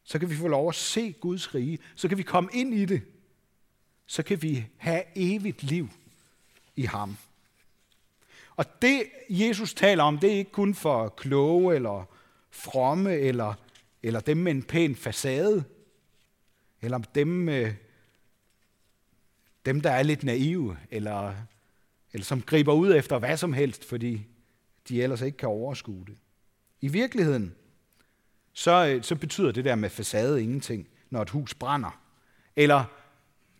så 0.04 0.18
kan 0.18 0.30
vi 0.30 0.36
få 0.36 0.48
lov 0.48 0.68
at 0.68 0.74
se 0.74 1.12
Guds 1.12 1.54
rige, 1.54 1.78
så 1.94 2.08
kan 2.08 2.18
vi 2.18 2.22
komme 2.22 2.50
ind 2.52 2.74
i 2.74 2.84
det, 2.84 3.02
så 4.06 4.22
kan 4.22 4.42
vi 4.42 4.66
have 4.76 5.02
evigt 5.14 5.62
liv 5.62 5.88
i 6.76 6.82
ham. 6.82 7.16
Og 8.56 8.82
det, 8.82 9.04
Jesus 9.28 9.74
taler 9.74 10.04
om, 10.04 10.18
det 10.18 10.32
er 10.32 10.38
ikke 10.38 10.52
kun 10.52 10.74
for 10.74 11.08
kloge 11.08 11.74
eller 11.74 12.04
fromme 12.50 13.14
eller, 13.14 13.54
eller 14.02 14.20
dem 14.20 14.36
med 14.36 14.52
en 14.52 14.62
pæn 14.62 14.96
facade, 14.96 15.64
eller 16.82 16.98
dem, 16.98 17.46
dem 19.66 19.80
der 19.80 19.90
er 19.90 20.02
lidt 20.02 20.24
naive, 20.24 20.76
eller, 20.90 21.34
eller 22.12 22.24
som 22.24 22.42
griber 22.42 22.72
ud 22.72 22.94
efter 22.94 23.18
hvad 23.18 23.36
som 23.36 23.52
helst, 23.52 23.84
fordi 23.84 24.26
de 24.88 25.02
ellers 25.02 25.20
ikke 25.20 25.38
kan 25.38 25.48
overskue 25.48 26.04
det. 26.06 26.16
I 26.80 26.88
virkeligheden, 26.88 27.54
så, 28.52 28.86
øh, 28.86 29.02
så 29.02 29.16
betyder 29.16 29.52
det 29.52 29.64
der 29.64 29.74
med 29.74 29.90
facade 29.90 30.42
ingenting, 30.42 30.88
når 31.10 31.22
et 31.22 31.30
hus 31.30 31.54
brænder, 31.54 32.00
eller 32.56 32.84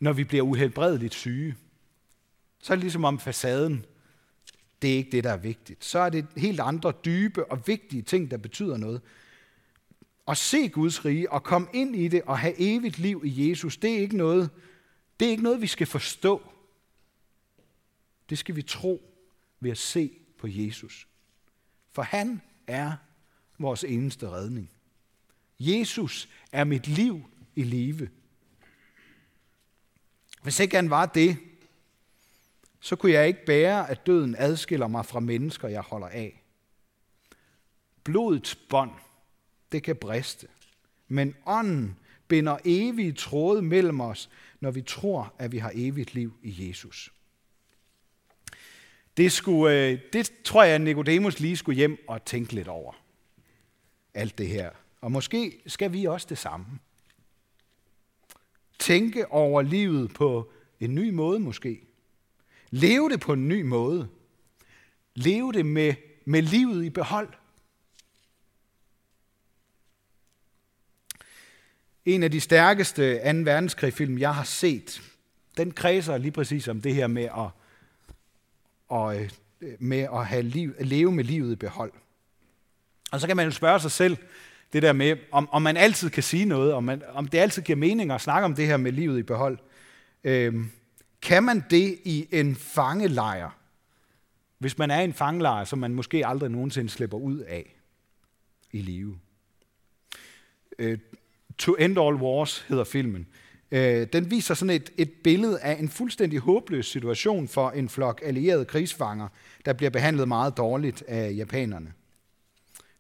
når 0.00 0.12
vi 0.12 0.24
bliver 0.24 0.42
uhelbredeligt 0.42 1.14
syge. 1.14 1.56
Så 2.62 2.72
er 2.72 2.76
det 2.76 2.82
ligesom 2.82 3.04
om 3.04 3.18
facaden, 3.18 3.84
det 4.82 4.92
er 4.92 4.96
ikke 4.96 5.10
det, 5.10 5.24
der 5.24 5.30
er 5.30 5.36
vigtigt. 5.36 5.84
Så 5.84 5.98
er 5.98 6.10
det 6.10 6.26
helt 6.36 6.60
andre 6.60 6.92
dybe 7.04 7.50
og 7.50 7.66
vigtige 7.66 8.02
ting, 8.02 8.30
der 8.30 8.36
betyder 8.36 8.76
noget. 8.76 9.00
At 10.28 10.36
se 10.36 10.68
Guds 10.68 11.04
rige 11.04 11.32
og 11.32 11.42
komme 11.42 11.68
ind 11.72 11.96
i 11.96 12.08
det 12.08 12.22
og 12.22 12.38
have 12.38 12.54
evigt 12.58 12.98
liv 12.98 13.22
i 13.24 13.50
Jesus, 13.50 13.76
det 13.76 13.94
er 13.94 13.98
ikke 13.98 14.16
noget, 14.16 14.50
det 15.20 15.26
er 15.26 15.30
ikke 15.30 15.42
noget 15.42 15.60
vi 15.60 15.66
skal 15.66 15.86
forstå. 15.86 16.52
Det 18.30 18.38
skal 18.38 18.56
vi 18.56 18.62
tro 18.62 19.02
ved 19.60 19.70
at 19.70 19.78
se 19.78 20.12
på 20.38 20.46
Jesus. 20.50 21.08
For 21.92 22.02
han 22.02 22.42
er 22.66 22.92
vores 23.58 23.84
eneste 23.84 24.30
redning. 24.30 24.70
Jesus 25.58 26.28
er 26.52 26.64
mit 26.64 26.88
liv 26.88 27.30
i 27.54 27.62
live. 27.62 28.10
Hvis 30.42 30.60
ikke 30.60 30.76
han 30.76 30.90
var 30.90 31.06
det, 31.06 31.36
så 32.80 32.96
kunne 32.96 33.12
jeg 33.12 33.28
ikke 33.28 33.44
bære, 33.44 33.90
at 33.90 34.06
døden 34.06 34.34
adskiller 34.38 34.86
mig 34.86 35.06
fra 35.06 35.20
mennesker, 35.20 35.68
jeg 35.68 35.80
holder 35.80 36.08
af. 36.08 36.42
Blodets 38.04 38.54
bånd, 38.54 38.90
det 39.72 39.82
kan 39.82 39.96
briste, 39.96 40.46
men 41.08 41.34
ånden 41.46 41.96
binder 42.28 42.58
evige 42.64 43.12
tråde 43.12 43.62
mellem 43.62 44.00
os, 44.00 44.30
når 44.60 44.70
vi 44.70 44.82
tror, 44.82 45.34
at 45.38 45.52
vi 45.52 45.58
har 45.58 45.72
evigt 45.74 46.14
liv 46.14 46.32
i 46.42 46.68
Jesus. 46.68 47.12
Det, 49.16 49.32
skulle, 49.32 49.88
øh, 49.88 49.98
det 50.12 50.32
tror 50.44 50.62
jeg, 50.62 50.74
at 50.74 50.80
Nicodemus 50.80 51.40
lige 51.40 51.56
skulle 51.56 51.76
hjem 51.76 51.98
og 52.08 52.24
tænke 52.24 52.52
lidt 52.52 52.68
over. 52.68 52.92
Alt 54.14 54.38
det 54.38 54.48
her. 54.48 54.70
Og 55.00 55.12
måske 55.12 55.62
skal 55.66 55.92
vi 55.92 56.04
også 56.04 56.26
det 56.30 56.38
samme. 56.38 56.66
Tænke 58.78 59.32
over 59.32 59.62
livet 59.62 60.14
på 60.14 60.52
en 60.80 60.94
ny 60.94 61.10
måde 61.10 61.40
måske. 61.40 61.80
Leve 62.70 63.10
det 63.10 63.20
på 63.20 63.32
en 63.32 63.48
ny 63.48 63.62
måde. 63.62 64.08
Leve 65.14 65.52
det 65.52 65.66
med, 65.66 65.94
med 66.24 66.42
livet 66.42 66.84
i 66.84 66.90
behold. 66.90 67.28
En 72.04 72.22
af 72.22 72.30
de 72.30 72.40
stærkeste 72.40 73.14
2. 73.14 73.20
verdenskrigsfilm, 73.24 74.18
jeg 74.18 74.34
har 74.34 74.44
set, 74.44 75.02
den 75.56 75.70
kredser 75.70 76.18
lige 76.18 76.32
præcis 76.32 76.68
om 76.68 76.80
det 76.80 76.94
her 76.94 77.06
med 77.06 77.24
at, 77.24 77.48
og, 78.88 79.20
øh, 79.20 79.30
med 79.78 80.08
at 80.14 80.26
have 80.26 80.42
liv, 80.42 80.74
leve 80.80 81.12
med 81.12 81.24
livet 81.24 81.52
i 81.52 81.56
behold. 81.56 81.92
Og 83.12 83.20
så 83.20 83.26
kan 83.26 83.36
man 83.36 83.44
jo 83.44 83.50
spørge 83.50 83.80
sig 83.80 83.90
selv, 83.90 84.16
det 84.72 84.82
der 84.82 84.92
med, 84.92 85.16
om, 85.30 85.48
om 85.52 85.62
man 85.62 85.76
altid 85.76 86.10
kan 86.10 86.22
sige 86.22 86.44
noget, 86.44 86.72
om, 86.72 86.84
man, 86.84 87.02
om 87.08 87.28
det 87.28 87.38
altid 87.38 87.62
giver 87.62 87.76
mening 87.76 88.12
at 88.12 88.20
snakke 88.20 88.44
om 88.44 88.54
det 88.54 88.66
her 88.66 88.76
med 88.76 88.92
livet 88.92 89.18
i 89.18 89.22
behold. 89.22 89.58
Øhm, 90.24 90.70
kan 91.22 91.42
man 91.42 91.64
det 91.70 91.98
i 92.04 92.28
en 92.30 92.56
fangelejr, 92.56 93.58
hvis 94.58 94.78
man 94.78 94.90
er 94.90 95.00
i 95.00 95.04
en 95.04 95.12
fangelejr, 95.14 95.64
som 95.64 95.78
man 95.78 95.94
måske 95.94 96.26
aldrig 96.26 96.50
nogensinde 96.50 96.90
slipper 96.90 97.18
ud 97.18 97.38
af 97.38 97.76
i 98.72 98.82
live? 98.82 99.18
Øh, 100.78 100.98
to 101.58 101.74
End 101.74 101.98
All 101.98 102.14
Wars 102.14 102.64
hedder 102.68 102.84
filmen. 102.84 103.26
Øh, 103.70 104.06
den 104.12 104.30
viser 104.30 104.54
sådan 104.54 104.74
et, 104.74 104.90
et 104.96 105.12
billede 105.24 105.60
af 105.60 105.78
en 105.78 105.88
fuldstændig 105.88 106.38
håbløs 106.38 106.86
situation 106.86 107.48
for 107.48 107.70
en 107.70 107.88
flok 107.88 108.20
allierede 108.24 108.64
krigsfanger, 108.64 109.28
der 109.64 109.72
bliver 109.72 109.90
behandlet 109.90 110.28
meget 110.28 110.56
dårligt 110.56 111.02
af 111.08 111.32
japanerne 111.36 111.92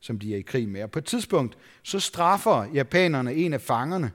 som 0.02 0.18
de 0.18 0.34
er 0.34 0.38
i 0.38 0.42
krig 0.42 0.68
med. 0.68 0.82
Og 0.82 0.90
på 0.90 0.98
et 0.98 1.04
tidspunkt, 1.04 1.58
så 1.82 2.00
straffer 2.00 2.64
japanerne 2.74 3.34
en 3.34 3.52
af 3.52 3.60
fangerne 3.60 4.12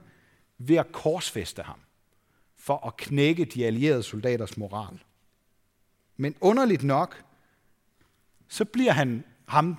ved 0.58 0.76
at 0.76 0.92
korsfeste 0.92 1.62
ham, 1.62 1.80
for 2.56 2.86
at 2.86 2.96
knække 2.96 3.44
de 3.44 3.66
allierede 3.66 4.02
soldaters 4.02 4.56
moral. 4.56 5.02
Men 6.16 6.34
underligt 6.40 6.84
nok, 6.84 7.24
så 8.48 8.64
bliver 8.64 8.92
han 8.92 9.24
ham, 9.46 9.76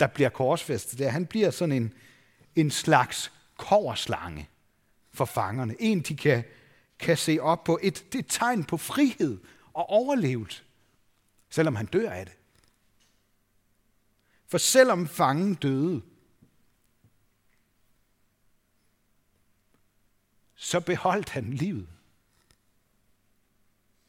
der 0.00 0.06
bliver 0.06 0.28
korsfæstet 0.28 0.98
der, 0.98 1.08
han 1.08 1.26
bliver 1.26 1.50
sådan 1.50 1.72
en, 1.72 1.94
en 2.56 2.70
slags 2.70 3.32
koverslange 3.56 4.48
for 5.12 5.24
fangerne. 5.24 5.76
En, 5.78 6.00
de 6.00 6.16
kan, 6.16 6.44
kan 6.98 7.16
se 7.16 7.38
op 7.40 7.64
på. 7.64 7.78
Et, 7.82 8.06
det 8.12 8.18
er 8.18 8.22
et 8.22 8.26
tegn 8.28 8.64
på 8.64 8.76
frihed 8.76 9.40
og 9.72 9.90
overlevelse, 9.90 10.62
selvom 11.50 11.76
han 11.76 11.86
dør 11.86 12.10
af 12.10 12.26
det. 12.26 12.34
For 14.46 14.58
selvom 14.58 15.08
fangen 15.08 15.54
døde, 15.54 16.02
så 20.54 20.80
beholdt 20.80 21.28
han 21.28 21.52
livet. 21.52 21.88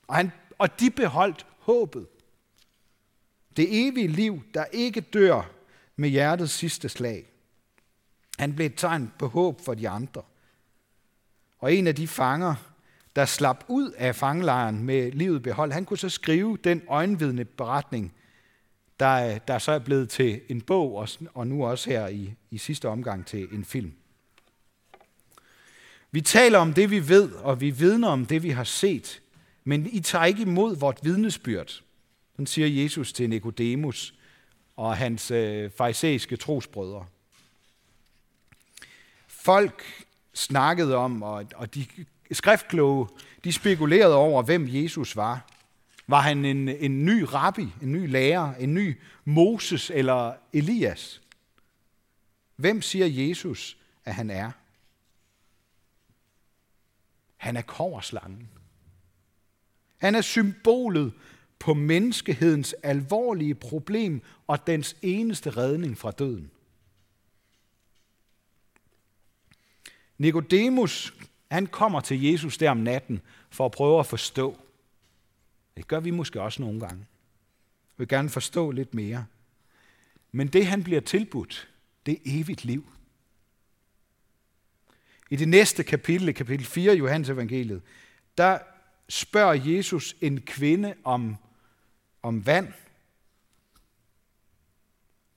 Og, 0.08 0.16
han, 0.16 0.32
og 0.58 0.80
de 0.80 0.92
beholdt 0.92 1.46
håbet. 1.60 2.08
Det 3.58 3.88
evige 3.88 4.08
liv, 4.08 4.44
der 4.54 4.66
ikke 4.66 5.02
dør 5.02 5.52
med 5.96 6.10
hjertets 6.10 6.54
sidste 6.54 6.90
slag. 6.90 7.37
Han 8.40 8.56
blev 8.56 8.66
et 8.66 8.76
tegn 8.78 9.12
på 9.20 9.28
håb 9.28 9.62
for 9.62 9.74
de 9.74 9.90
andre. 9.90 10.22
Og 11.60 11.74
en 11.74 11.88
af 11.88 11.96
de 11.96 12.08
fanger, 12.08 12.56
der 13.16 13.26
slap 13.26 13.66
ud 13.68 13.92
af 13.92 14.16
fangelejren 14.16 14.84
med 14.84 15.12
livet 15.12 15.44
behold, 15.44 15.72
han 15.72 15.86
kunne 15.86 15.98
så 15.98 16.10
skrive 16.10 16.58
den 16.64 16.82
øjenvidende 16.88 17.46
beretning, 17.46 18.14
der, 19.00 19.38
der 19.38 19.58
så 19.58 19.72
er 19.72 19.80
blevet 19.80 20.10
til 20.10 20.42
en 20.50 20.62
bog, 20.62 20.96
og, 20.96 21.10
og 21.34 21.48
nu 21.48 21.66
også 21.66 21.90
her 21.90 22.08
i, 22.08 22.34
i 22.52 22.58
sidste 22.58 22.90
omgang 22.90 23.26
til 23.26 23.48
en 23.52 23.66
film. 23.66 23.94
Vi 26.12 26.22
taler 26.22 26.60
om 26.60 26.74
det, 26.74 26.92
vi 26.92 27.08
ved, 27.08 27.32
og 27.32 27.62
vi 27.62 27.70
vidner 27.70 28.08
om 28.08 28.26
det, 28.26 28.44
vi 28.44 28.50
har 28.50 28.64
set, 28.64 29.22
men 29.64 29.88
I 29.92 30.00
tager 30.00 30.26
ikke 30.26 30.42
imod 30.42 30.76
vort 30.76 31.00
vidnesbyrd. 31.04 31.84
Sådan 32.32 32.48
siger 32.48 32.84
Jesus 32.84 33.14
til 33.14 33.30
Nikodemus 33.30 34.14
og 34.76 34.98
hans 34.98 35.32
øh, 35.32 35.72
farisæiske 35.78 36.36
trosbrødre. 36.36 37.06
Folk 39.48 40.06
snakkede 40.34 40.96
om, 40.96 41.24
og, 41.24 41.46
og 41.56 41.74
de 41.74 41.86
skriftkloge, 42.32 43.08
de 43.44 43.54
spekulerede 43.54 44.16
over, 44.16 44.44
hvem 44.44 44.68
Jesus 44.70 45.16
var. 45.16 45.50
Var 46.08 46.20
han 46.20 46.46
en, 46.46 46.70
en 46.70 47.06
ny 47.06 47.22
rabbi, 47.22 47.68
en 47.82 47.92
ny 47.92 48.10
lærer, 48.10 48.56
en 48.56 48.74
ny 48.74 49.00
Moses 49.26 49.90
eller 49.90 50.34
Elias? 50.54 51.22
Hvem 52.56 52.82
siger 52.82 53.06
Jesus, 53.06 53.78
at 54.06 54.16
han 54.16 54.30
er? 54.30 54.52
Han 57.38 57.58
er 57.58 57.62
koverslangen. 57.62 58.50
Han 59.98 60.16
er 60.16 60.22
symbolet 60.22 61.14
på 61.60 61.74
menneskehedens 61.74 62.76
alvorlige 62.84 63.56
problem 63.56 64.22
og 64.48 64.68
dens 64.68 64.96
eneste 65.02 65.50
redning 65.50 65.98
fra 65.98 66.12
døden. 66.12 66.52
Nikodemus, 70.18 71.14
han 71.52 71.68
kommer 71.68 72.02
til 72.02 72.24
Jesus 72.24 72.58
der 72.58 72.72
om 72.72 72.78
natten 72.78 73.22
for 73.50 73.66
at 73.66 73.72
prøve 73.72 74.00
at 74.00 74.06
forstå. 74.06 74.60
Det 75.78 75.88
gør 75.88 76.00
vi 76.00 76.12
måske 76.12 76.42
også 76.42 76.62
nogle 76.62 76.80
gange. 76.80 77.06
Vi 77.98 78.02
vil 78.02 78.08
gerne 78.08 78.30
forstå 78.30 78.72
lidt 78.72 78.94
mere. 78.94 79.26
Men 80.32 80.48
det, 80.48 80.68
han 80.68 80.84
bliver 80.84 81.02
tilbudt, 81.02 81.70
det 82.06 82.14
er 82.14 82.20
evigt 82.26 82.66
liv. 82.66 82.90
I 85.30 85.36
det 85.36 85.48
næste 85.48 85.84
kapitel, 85.84 86.34
kapitel 86.34 86.66
4 86.66 86.96
i 86.96 86.98
Johannes 86.98 87.30
evangeliet, 87.30 87.82
der 88.38 88.60
spørger 89.10 89.54
Jesus 89.54 90.16
en 90.22 90.42
kvinde 90.42 90.94
om, 91.04 91.36
om 92.24 92.46
vand, 92.46 92.74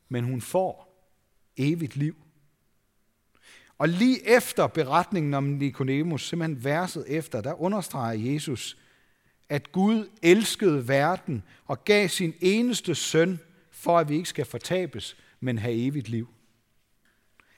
men 0.08 0.24
hun 0.24 0.40
får 0.40 0.90
evigt 1.56 1.96
liv. 1.96 2.16
Og 3.80 3.88
lige 3.88 4.28
efter 4.28 4.66
beretningen 4.66 5.34
om 5.34 5.44
Nikodemus, 5.44 6.28
simpelthen 6.28 6.64
verset 6.64 7.04
efter, 7.08 7.40
der 7.40 7.62
understreger 7.62 8.32
Jesus, 8.32 8.76
at 9.48 9.72
Gud 9.72 10.08
elskede 10.22 10.88
verden 10.88 11.42
og 11.66 11.84
gav 11.84 12.08
sin 12.08 12.34
eneste 12.40 12.94
søn, 12.94 13.40
for 13.70 13.98
at 13.98 14.08
vi 14.08 14.16
ikke 14.16 14.28
skal 14.28 14.44
fortabes, 14.44 15.16
men 15.40 15.58
have 15.58 15.74
evigt 15.74 16.08
liv. 16.08 16.28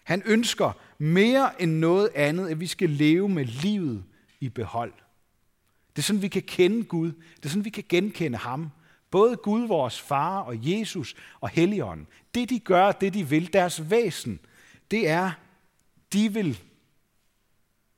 Han 0.02 0.22
ønsker 0.26 0.72
mere 0.98 1.62
end 1.62 1.72
noget 1.72 2.08
andet, 2.14 2.48
at 2.48 2.60
vi 2.60 2.66
skal 2.66 2.90
leve 2.90 3.28
med 3.28 3.44
livet 3.44 4.04
i 4.40 4.48
behold. 4.48 4.92
Det 5.90 5.98
er 5.98 6.02
sådan, 6.02 6.22
vi 6.22 6.28
kan 6.28 6.42
kende 6.42 6.84
Gud. 6.84 7.12
Det 7.36 7.44
er 7.44 7.48
sådan, 7.48 7.64
vi 7.64 7.70
kan 7.70 7.84
genkende 7.88 8.38
ham. 8.38 8.70
Både 9.10 9.36
Gud, 9.36 9.66
vores 9.66 10.00
far, 10.00 10.40
og 10.40 10.56
Jesus 10.60 11.14
og 11.40 11.48
Helligånden. 11.48 12.06
Det, 12.34 12.50
de 12.50 12.58
gør, 12.58 12.92
det 12.92 13.14
de 13.14 13.28
vil, 13.28 13.52
deres 13.52 13.90
væsen, 13.90 14.40
det 14.90 15.08
er, 15.08 15.30
de 16.12 16.32
vil 16.32 16.62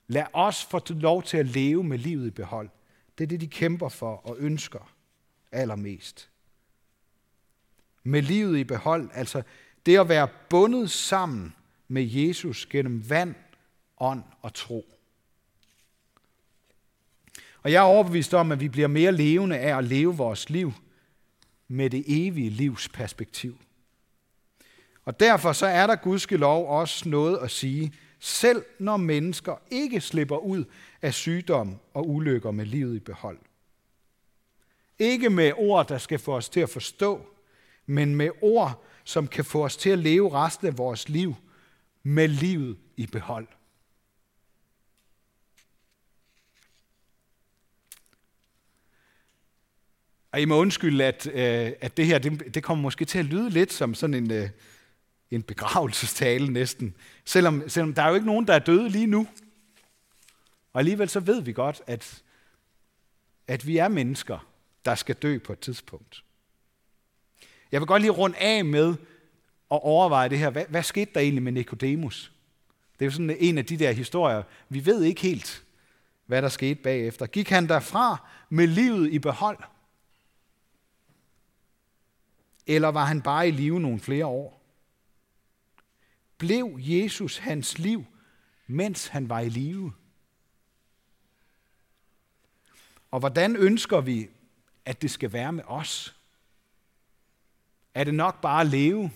lade 0.07 0.27
os 0.33 0.65
få 0.65 0.81
lov 0.89 1.23
til 1.23 1.37
at 1.37 1.47
leve 1.47 1.85
med 1.85 1.99
livet 1.99 2.27
i 2.27 2.31
behold. 2.31 2.69
Det 3.19 3.25
er 3.25 3.29
det, 3.29 3.41
de 3.41 3.47
kæmper 3.47 3.89
for 3.89 4.17
og 4.17 4.37
ønsker 4.39 4.95
allermest. 5.53 6.31
Med 8.03 8.23
livet 8.23 8.59
i 8.59 8.65
behold, 8.65 9.11
altså 9.13 9.43
det 9.87 9.99
at 9.99 10.09
være 10.09 10.29
bundet 10.51 10.91
sammen 10.91 11.55
med 11.89 12.03
Jesus 12.03 12.67
gennem 12.67 13.11
vand, 13.11 13.35
ånd 13.99 14.23
og 14.43 14.55
tro. 14.55 14.95
Og 17.63 17.73
jeg 17.73 17.79
er 17.79 17.87
overbevist 17.87 18.35
om, 18.35 18.53
at 18.53 18.61
vi 18.61 18.69
bliver 18.69 18.89
mere 18.89 19.13
levende 19.13 19.59
af 19.59 19.79
at 19.79 19.85
leve 19.85 20.17
vores 20.17 20.51
liv 20.51 20.73
med 21.69 21.91
det 21.91 22.05
evige 22.07 22.51
livs 22.51 22.89
perspektiv. 22.89 23.59
Og 25.05 25.21
derfor 25.21 25.53
så 25.53 25.67
er 25.67 25.87
der 25.87 25.97
gudskelov 25.97 26.79
også 26.79 27.09
noget 27.09 27.39
at 27.39 27.51
sige, 27.51 27.93
selv 28.25 28.65
når 28.79 28.97
mennesker 28.97 29.57
ikke 29.71 30.01
slipper 30.01 30.37
ud 30.37 30.65
af 31.03 31.15
sygdom 31.15 31.77
og 31.95 32.09
ulykker 32.09 32.51
med 32.51 32.67
livet 32.67 32.97
i 32.97 33.01
behold. 33.01 33.39
Ikke 34.99 35.31
med 35.31 35.53
ord, 35.57 35.89
der 35.89 35.99
skal 35.99 36.19
få 36.19 36.37
os 36.37 36.49
til 36.49 36.61
at 36.61 36.69
forstå, 36.69 37.27
men 37.87 38.15
med 38.15 38.31
ord, 38.41 38.85
som 39.05 39.29
kan 39.29 39.45
få 39.45 39.65
os 39.65 39.77
til 39.77 39.91
at 39.91 39.99
leve 39.99 40.33
resten 40.33 40.67
af 40.67 40.79
vores 40.79 41.09
liv 41.09 41.35
med 42.03 42.29
livet 42.29 42.77
i 42.97 43.07
behold. 43.07 43.47
Og 50.33 50.41
I 50.41 50.45
må 50.45 50.57
undskylde, 50.57 51.05
at, 51.05 51.27
øh, 51.27 51.73
at 51.81 51.97
det 51.97 52.07
her 52.07 52.19
det, 52.19 52.55
det 52.55 52.63
kommer 52.63 52.83
måske 52.83 53.05
til 53.05 53.19
at 53.19 53.25
lyde 53.25 53.51
lidt 53.51 53.73
som 53.73 53.95
sådan 53.95 54.15
en, 54.15 54.31
øh, 54.31 54.49
en 55.31 55.43
begravelsestale 55.43 56.53
næsten. 56.53 56.95
Selvom, 57.25 57.69
selvom 57.69 57.95
der 57.95 58.03
er 58.03 58.09
jo 58.09 58.15
ikke 58.15 58.27
nogen, 58.27 58.47
der 58.47 58.55
er 58.55 58.59
døde 58.59 58.89
lige 58.89 59.07
nu. 59.07 59.29
Og 60.73 60.79
alligevel 60.79 61.09
så 61.09 61.21
ved 61.21 61.41
vi 61.41 61.53
godt, 61.53 61.83
at, 61.87 62.23
at 63.49 63.67
vi 63.67 63.77
er 63.77 63.89
mennesker, 63.89 64.47
der 64.85 64.95
skal 64.95 65.15
dø 65.15 65.39
på 65.39 65.53
et 65.53 65.61
tidspunkt. 65.61 66.25
Jeg 67.73 67.81
vil 67.81 67.87
godt 67.87 68.03
lige 68.03 68.13
runde 68.13 68.39
af 68.39 68.65
med 68.65 68.89
at 69.71 69.81
overveje 69.83 70.29
det 70.29 70.39
her. 70.39 70.51
Hvad, 70.51 70.65
hvad 70.69 70.83
skete 70.83 71.11
der 71.15 71.21
egentlig 71.21 71.43
med 71.43 71.53
Nikodemus? 71.53 72.33
Det 72.93 73.05
er 73.05 73.07
jo 73.07 73.11
sådan 73.11 73.37
en 73.39 73.59
af 73.59 73.67
de 73.67 73.77
der 73.77 73.93
historier. 73.93 74.43
Vi 74.69 74.87
ved 74.87 75.03
ikke 75.03 75.21
helt, 75.21 75.65
hvad 76.27 76.43
der 76.43 76.49
skete 76.49 76.83
bagefter. 76.83 77.27
Gik 77.27 77.49
han 77.49 77.69
derfra 77.69 78.29
med 78.49 78.67
livet 78.67 79.13
i 79.13 79.19
behold? 79.19 79.59
Eller 82.67 82.89
var 82.89 83.05
han 83.05 83.23
bare 83.23 83.49
i 83.49 83.51
live 83.51 83.81
nogle 83.81 84.01
flere 84.01 84.27
år? 84.27 84.64
Blev 86.45 86.77
Jesus 86.79 87.39
hans 87.39 87.79
liv, 87.79 88.05
mens 88.67 89.07
han 89.07 89.29
var 89.29 89.41
i 89.41 89.49
live? 89.49 89.93
Og 93.11 93.21
hvordan 93.21 93.57
ønsker 93.57 94.01
vi, 94.01 94.29
at 94.85 95.03
det 95.03 95.11
skal 95.11 95.33
være 95.33 95.53
med 95.53 95.65
os? 95.67 96.17
Er 97.95 98.05
det 98.05 98.15
nok 98.15 98.41
bare 98.41 98.61
at 98.61 98.67
leve? 98.67 99.11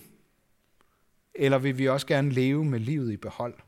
Eller 1.33 1.57
vil 1.57 1.77
vi 1.77 1.87
også 1.87 2.07
gerne 2.07 2.31
leve 2.31 2.65
med 2.65 2.79
livet 2.79 3.13
i 3.13 3.17
behold? 3.17 3.59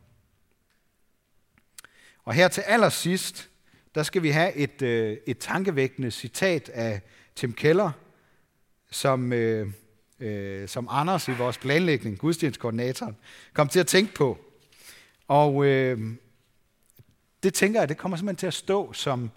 Og 2.23 2.33
her 2.33 2.47
til 2.47 2.61
allersidst, 2.61 3.49
der 3.95 4.03
skal 4.03 4.23
vi 4.23 4.29
have 4.29 4.53
et, 4.53 4.81
øh, 4.81 5.17
et 5.27 5.37
tankevækkende 5.37 6.11
citat 6.11 6.69
af 6.69 7.01
Tim 7.35 7.53
Keller, 7.53 7.91
som, 8.91 9.33
øh, 9.33 9.73
øh, 10.21 10.67
som 10.67 10.87
Anders 10.91 11.27
i 11.27 11.31
vores 11.31 11.57
planlægning, 11.57 12.17
gudstjenestkoordinatoren, 12.17 13.15
kom 13.53 13.67
til 13.67 13.79
at 13.79 13.87
tænke 13.87 14.13
på. 14.13 14.37
Og 15.27 15.65
øh, 15.65 16.13
det 17.43 17.53
tænker 17.53 17.79
jeg, 17.79 17.89
det 17.89 17.97
kommer 17.97 18.17
simpelthen 18.17 18.39
til 18.39 18.47
at 18.47 18.53
stå 18.53 18.93
som, 18.93 19.31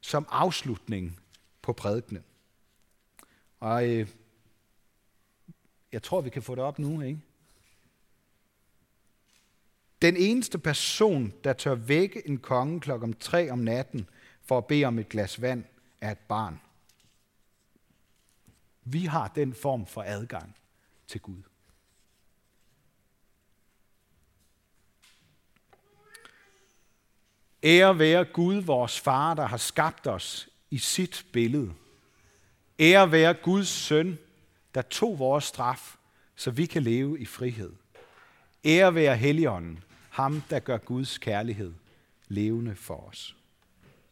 som 0.00 0.26
afslutning 0.30 1.20
på 1.62 1.72
prædikenen. 1.72 2.24
Og 3.60 3.88
øh, 3.88 4.08
jeg 5.92 6.02
tror, 6.02 6.20
vi 6.20 6.30
kan 6.30 6.42
få 6.42 6.54
det 6.54 6.64
op 6.64 6.78
nu, 6.78 7.00
ikke? 7.00 7.20
Den 10.02 10.16
eneste 10.16 10.58
person, 10.58 11.32
der 11.44 11.52
tør 11.52 11.74
vække 11.74 12.28
en 12.28 12.38
konge 12.38 12.80
klokken 12.80 13.14
3 13.14 13.50
om 13.50 13.58
natten 13.58 14.08
for 14.42 14.58
at 14.58 14.66
bede 14.66 14.84
om 14.84 14.98
et 14.98 15.08
glas 15.08 15.42
vand, 15.42 15.64
er 16.00 16.10
et 16.10 16.18
barn. 16.18 16.60
Vi 18.92 19.04
har 19.04 19.28
den 19.28 19.54
form 19.54 19.86
for 19.86 20.02
adgang 20.02 20.56
til 21.06 21.20
Gud. 21.20 21.42
Ære 27.62 27.98
være 27.98 28.24
Gud, 28.24 28.56
vores 28.56 29.00
far, 29.00 29.34
der 29.34 29.46
har 29.46 29.56
skabt 29.56 30.06
os 30.06 30.48
i 30.70 30.78
sit 30.78 31.26
billede. 31.32 31.74
Ære 32.78 33.12
være 33.12 33.34
Guds 33.34 33.68
søn, 33.68 34.18
der 34.74 34.82
tog 34.82 35.18
vores 35.18 35.44
straf, 35.44 35.96
så 36.36 36.50
vi 36.50 36.66
kan 36.66 36.82
leve 36.82 37.20
i 37.20 37.24
frihed. 37.24 37.72
Ære 38.64 38.94
være 38.94 39.16
Helligånden, 39.16 39.84
ham 40.10 40.42
der 40.50 40.58
gør 40.58 40.78
Guds 40.78 41.18
kærlighed 41.18 41.74
levende 42.28 42.74
for 42.74 43.08
os. 43.08 43.37